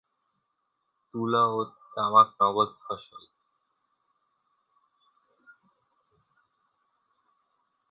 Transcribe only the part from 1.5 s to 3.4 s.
ও তামাক নগদ ফসল।